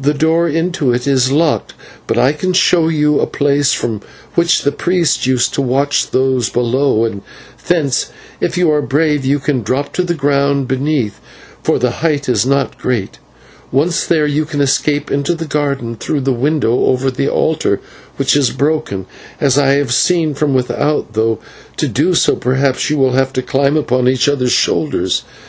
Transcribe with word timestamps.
The 0.00 0.12
door 0.12 0.48
into 0.48 0.92
it 0.92 1.06
is 1.06 1.30
locked, 1.30 1.74
but 2.08 2.18
I 2.18 2.32
can 2.32 2.52
show 2.52 2.88
you 2.88 3.20
a 3.20 3.28
place 3.28 3.72
from 3.72 4.00
which 4.34 4.62
the 4.62 4.72
priests 4.72 5.24
used 5.24 5.54
to 5.54 5.62
watch 5.62 6.10
those 6.10 6.48
below, 6.50 7.04
and 7.04 7.22
thence, 7.68 8.10
if 8.40 8.58
you 8.58 8.72
are 8.72 8.82
brave, 8.82 9.24
you 9.24 9.38
can 9.38 9.62
drop 9.62 9.92
to 9.92 10.02
the 10.02 10.14
ground 10.16 10.66
beneath, 10.66 11.20
for 11.62 11.78
the 11.78 11.92
height 12.02 12.28
is 12.28 12.44
not 12.44 12.76
great. 12.76 13.20
Once 13.70 14.04
there, 14.04 14.26
you 14.26 14.44
can 14.46 14.60
escape 14.60 15.12
into 15.12 15.32
the 15.32 15.44
garden 15.46 15.94
through 15.94 16.22
the 16.22 16.32
window 16.32 16.86
over 16.86 17.08
the 17.08 17.28
altar, 17.28 17.80
which 18.16 18.34
is 18.34 18.50
broken, 18.50 19.06
as 19.40 19.56
I 19.56 19.74
have 19.74 19.94
seen 19.94 20.34
from 20.34 20.54
without, 20.54 21.12
though 21.12 21.38
to 21.76 21.86
do 21.86 22.16
so, 22.16 22.34
perhaps, 22.34 22.90
you 22.90 22.96
will 22.98 23.12
have 23.12 23.32
to 23.34 23.42
climb 23.42 23.76
upon 23.76 24.08
each 24.08 24.28
other's 24.28 24.50
shoulders. 24.50 25.22